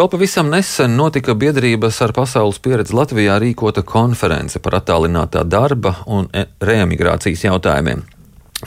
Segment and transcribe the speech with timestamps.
[0.00, 6.24] Vēl pavisam nesen notika biedrības ar pasaules pieredzi Latvijā rīkota konference par attālinātā darba un
[6.32, 8.00] e, reemigrācijas jautājumiem.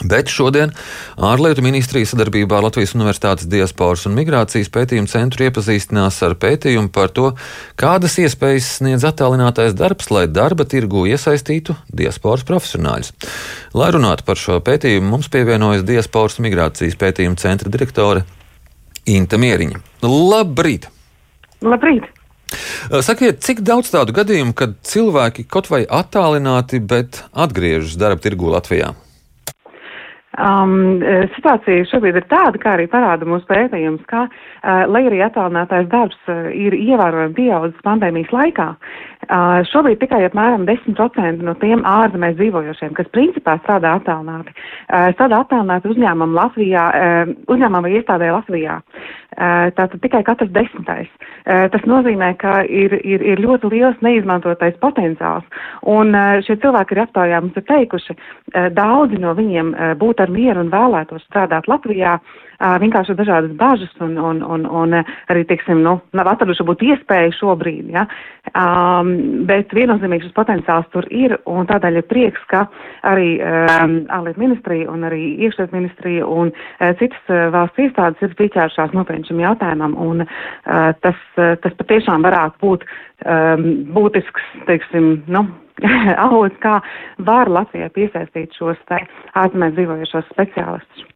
[0.06, 0.70] Bet šodien
[1.18, 7.10] ārlietu ministrija sadarbībā ar Latvijas Universitātes diasporas un migrācijas pētījumu centru iepazīstinās ar pētījumu par
[7.18, 7.32] to,
[7.82, 13.10] kādas iespējas sniedz attālinātais darbs, lai darba tirgu iesaistītu diasporas profesionāļus.
[13.74, 18.22] Lai runātu par šo pētījumu, mums pievienojas diasporas migrācijas pētījumu centra direktore
[19.10, 19.88] Inta Mieriņa.
[20.06, 20.93] Labrīt!
[21.64, 22.10] Labrīt!
[23.02, 28.92] Sakiet, cik daudz tādu gadījumu, kad cilvēki kaut vai attālināti, bet atgriežas darba tirgu Latvijā?
[30.34, 30.98] Um,
[31.36, 36.18] situācija šobrīd ir tāda, kā arī parāda mūsu pētījums, ka, uh, lai arī attālinātais darbs
[36.26, 38.66] uh, ir ievērojami pieaudzis pandēmijas laikā,
[39.70, 44.54] šobrīd tikai apmēram 10% no tiem ārzemēs dzīvojošiem, kas principā strādā attālināti,
[45.16, 46.84] strādā attālināti uzņēmumam Latvijā,
[47.48, 48.78] uzņēmumam vai iestādē Latvijā.
[49.34, 51.10] Tātad tikai katrs desmitais.
[51.44, 55.44] Tas nozīmē, ka ir, ir, ir ļoti liels neizmantotais potenciāls,
[55.90, 56.14] un
[56.46, 58.16] šie cilvēki ir aptaujā mums ir teikuši,
[58.76, 62.18] daudzi no viņiem būtu ar mieru un vēlētos strādāt Latvijā,
[62.60, 67.90] vienkārši dažādas bažas un, un, un, un arī, teiksim, nu, nav atraduši būt iespēju šobrīd,
[67.94, 68.06] ja.
[68.54, 72.66] Um, bet viennozīmīgi šis potenciāls tur ir, un tādēļ ir prieks, ka
[73.08, 78.36] arī um, ārlietu ministrija un arī iekšlietu ministrija un uh, citas uh, valsts iestādes ir
[78.38, 85.16] pieķērušās nopietni šim jautājumam, un uh, tas, uh, tas patiešām varētu būt um, būtisks, teiksim,
[85.32, 85.46] nu,
[86.26, 86.78] avots, kā
[87.26, 89.00] var Latvijai piesaistīt šos te
[89.40, 91.10] ārzemēs dzīvojušos speciālistus.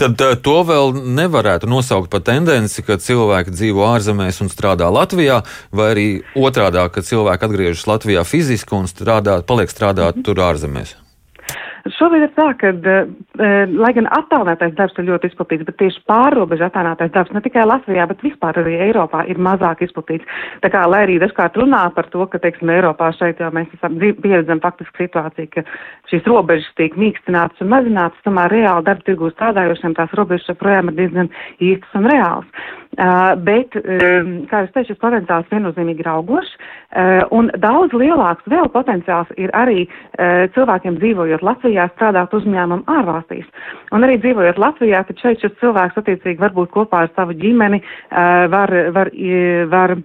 [0.00, 5.90] Tad to vēl nevarētu nosaukt par tendenci, ka cilvēki dzīvo ārzemēs un strādā Latvijā, vai
[5.94, 10.24] arī otrādi, ka cilvēki atgriežas Latvijā fiziski un strādā, paliek strādāt mm -hmm.
[10.24, 11.05] tur ārzemēs.
[11.94, 16.66] Šobrīd ir tā, ka, e, lai gan attālinātais darbs ir ļoti izplatīts, bet tieši pārrobežu
[16.66, 20.26] attālinātais darbs ne tikai Latvijā, bet vispār arī Eiropā ir mazāk izplatīts.
[20.64, 23.98] Tā kā, lai arī dažkārt runā par to, ka, teiksim, Eiropā šeit jau mēs esam
[24.00, 25.66] pieredzam faktiski situāciju, ka
[26.10, 30.98] šīs robežas tiek mīkstinātas un mazinātas, tomēr reāli darba tirgū strādājošiem tās robežas joprojām ir
[31.02, 31.30] diezgan
[31.60, 32.66] īstas un reāls.
[32.96, 38.48] Uh, bet, um, kā jūs teicat, šis potenciāls viennozīmīgi ir augošs, uh, un daudz lielāks
[38.48, 43.44] vēl potenciāls ir arī uh, cilvēkiem dzīvojot Latvijā, strādāt uzņēmumu ārvalstīs.
[43.92, 47.82] Un arī dzīvojot Latvijā, tad šeit šis cilvēks attiecīgi var būt kopā ar savu ģimeni,
[47.84, 49.12] uh, var, var,
[49.76, 49.98] var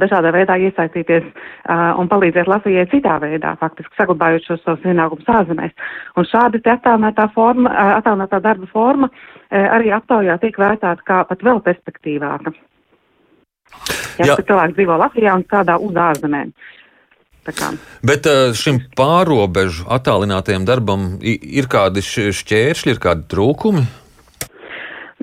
[0.00, 5.74] dažādā veidā iesaistīties uh, un palīdzēt Latvijai citā veidā, faktiski saglabājot šos savus ienākumus ārzemēs.
[6.18, 11.24] Un šādi te attālinātā forma, uh, attālinātā darba forma uh, arī aptaujā tiek vērtēta kā
[11.28, 12.54] pat vēl perspektīvāka.
[14.20, 14.38] Ja, ja.
[14.38, 16.54] cilvēks dzīvo Latvijā un strādā uz ārzemēm.
[18.06, 18.24] Bet
[18.56, 23.84] šim pārobežu attālinātajam darbam ir kādi šķēršļi, ir kādi trūkumi?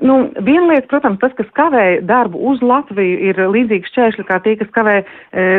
[0.01, 4.55] Nu, viena lieta, protams, tas, kas kavē darbu uz Latviju, ir līdzīgi šķēršļi kā tie,
[4.57, 5.03] kas kavē e,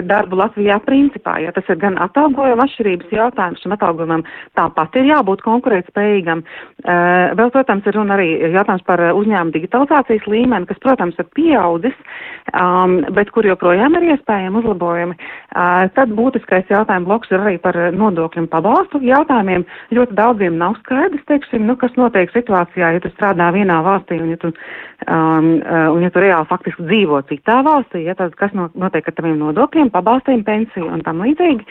[0.02, 1.36] darbu Latvijā principā.
[1.38, 4.24] Ja tas ir gan atalgojuma atšķirības jautājums, šim atalgojumam
[4.58, 6.42] tāpat ir jābūt konkurētspējīgam.
[6.42, 6.96] E,
[7.38, 12.02] vēl, protams, ir runa arī jautājums par uzņēmumu digitalizācijas līmeni, kas, protams, ir pieaudzis,
[12.50, 15.18] um, bet kur joprojām ir iespējami uzlabojumi.
[15.52, 19.64] Uh, tad būtiskais jautājums bloks ir arī par nodokļu pabalstu jautājumiem.
[19.94, 24.31] Ļoti daudziem nav skaidrs, teiksim, nu, kas notiek situācijā, ja tu strādā vienā valstī un
[24.32, 28.54] ja tu, um, uh, un ja tu reāli faktiski dzīvo citā valstī, ja tad kas
[28.56, 31.68] notiek ar taviem nodokļiem, pabalstiem, pensiju un tam līdzīgi.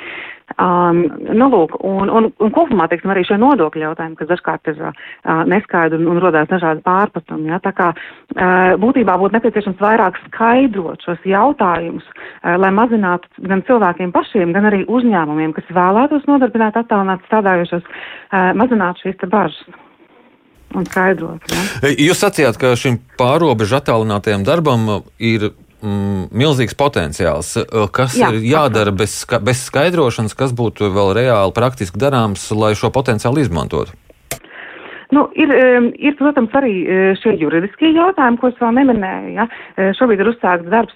[0.59, 4.81] Um, nu, lūk, un, un, un kopumā, teiksim, arī šie nodokļu jautājumi, kas dažkārt ir
[4.83, 7.51] uh, neskaidri un, un rodās dažādi pārpratumi.
[7.53, 13.63] Ja, tā kā uh, būtībā būtu nepieciešams vairāk skaidrot šos jautājumus, uh, lai mazinātu gan
[13.69, 19.63] cilvēkiem pašiem, gan arī uzņēmumiem, kas vēlētos nodarbināt attālināt strādājošos, uh, mazināt šīs te bažas
[20.75, 21.51] un skaidrot.
[21.51, 21.91] Ja?
[21.91, 24.87] Jūs sacījāt, ka šim pārobežu attālinātajam darbam
[25.17, 27.53] ir mm, milzīgs potenciāls.
[27.95, 32.93] Kas Jā, ir jādara bez, bez skaidrošanas, kas būtu vēl reāli praktiski darāms, lai šo
[32.93, 33.97] potenciālu izmantotu?
[35.11, 35.51] Nu, ir,
[35.99, 36.72] ir, protams, arī
[37.19, 39.33] šie juridiskie jautājumi, ko es vēl neminēju.
[39.35, 39.47] Ja?
[39.97, 40.95] Šobrīd ir uzsākts darbs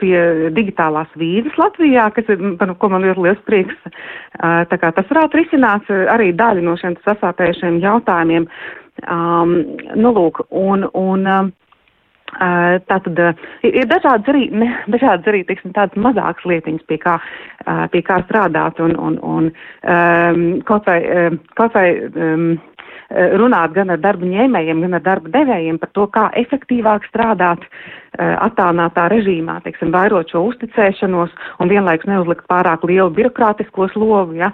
[0.00, 0.14] pie
[0.56, 3.78] digitālās vīzes Latvijā, kas ir, par ko man ļoti liels prieks.
[4.42, 8.50] Tā kā tas varētu risināt arī daļu no šiem sasāpējušiem jautājumiem.
[9.08, 9.54] Um,
[9.96, 11.52] nu, lūk, un, un, Uh,
[12.88, 13.18] Tātad
[13.60, 17.18] ir dažādas arī, ne, dažādas arī teiksim, tādas mazākas lietiņas, pie kā,
[17.92, 22.46] pie kā strādāt un, un, un um, kaut vai, um, kaut vai um,
[23.12, 27.64] runāt gan ar darba ņēmējiem, gan ar darba devējiem par to, kā efektīvāk strādāt
[28.18, 31.32] attālinātā režīmā, teiksim, vairot šo uzticēšanos
[31.64, 34.50] un vienlaikus neuzlikt pārāk lielu birokrātisko slogu, ja,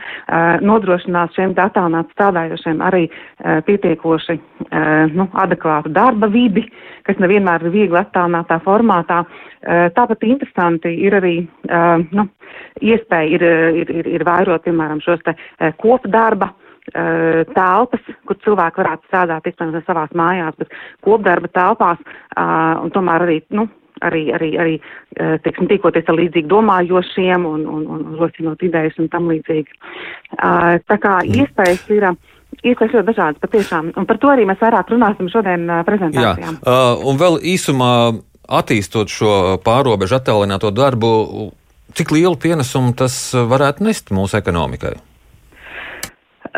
[0.63, 3.09] nodrošināt šiem attālināt strādājošiem arī
[3.67, 4.39] pietiekoši
[5.15, 6.69] nu, adekvātu darba vidi,
[7.09, 9.25] kas nevienmēr ir viegli attālinātā formātā.
[9.97, 11.35] Tāpat interesanti ir arī
[12.15, 12.29] nu,
[12.79, 13.49] iespēja ir,
[13.83, 15.35] ir, ir, ir vairot, piemēram, šos te
[15.83, 16.53] kopdarba
[16.93, 20.73] telpas, kur cilvēki varētu strādāt, iespējams, savās mājās, bet
[21.05, 22.01] kopdarba telpās,
[22.37, 23.67] un tomēr arī, nu,
[24.05, 24.75] arī, arī, arī
[25.45, 29.79] teiksim, tīkoties ar līdzīgi domājošiem un, un, un rosinot idejas un tam līdzīgi.
[30.39, 31.39] Tā kā mm.
[31.43, 32.11] iespējas ir.
[32.65, 36.31] Iespējas ļoti dažādas patiešām, un par to arī mēs vairāk runāsim šodien prezentācijā.
[36.41, 37.91] Jā, uh, un vēl īsumā
[38.49, 39.33] attīstot šo
[39.63, 41.11] pārobežu attālināto darbu,
[41.95, 44.97] cik lielu pienesumu tas varētu nest mūsu ekonomikai?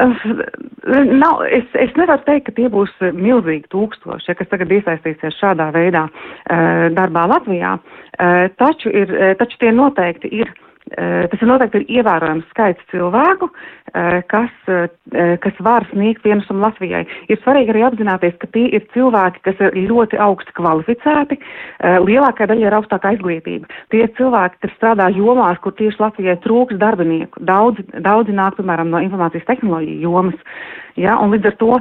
[0.01, 5.69] Nav, es, es nevaru teikt, ka tie būs milzīgi tūkstoši, ja, kas tagad iesaistīsies šādā
[5.77, 10.53] veidā uh, darbā Latvijā, uh, taču, ir, taču tie noteikti ir.
[10.91, 13.47] Tas ir noteikti ir ievērojams skaits cilvēku,
[13.90, 17.05] Eh, kas, eh, kas var sniegt pienesumu Latvijai.
[17.29, 22.47] Ir svarīgi arī apzināties, ka tie ir cilvēki, kas ir ļoti augsti kvalificēti, eh, lielākā
[22.47, 23.67] daļa ir augstākā izglītība.
[23.91, 27.43] Tie ir cilvēki, kas strādā jomās, kur tieši Latvijai trūks darbinieku.
[27.43, 30.39] Daudzi, daudzi nāk, piemēram, no informācijas tehnoloģiju jomas.
[30.97, 31.77] Ja, un līdz ar to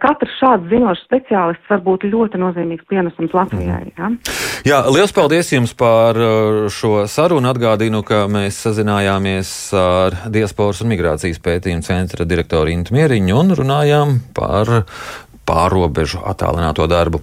[0.00, 3.92] katrs šāds zinošs speciālists var būt ļoti nozīmīgs pienesums Latvijai.
[3.98, 4.10] Ja.
[4.64, 6.16] Jā, liels paldies jums par
[6.72, 7.50] šo sarunu.
[7.50, 14.18] Atgādinu, ka mēs sazinājāmies ar diasporas un migrācijas pētījuma centra direktoru Intu Mieriņu un runājām
[14.36, 14.72] par
[15.44, 17.20] pārobežu attālināto darbu.